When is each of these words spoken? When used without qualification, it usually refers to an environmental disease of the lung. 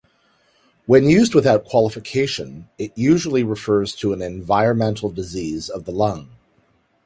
When 0.87 1.07
used 1.07 1.35
without 1.35 1.63
qualification, 1.65 2.67
it 2.79 2.91
usually 2.97 3.43
refers 3.43 3.93
to 3.97 4.13
an 4.13 4.21
environmental 4.23 5.11
disease 5.11 5.69
of 5.69 5.85
the 5.85 5.91
lung. 5.91 6.29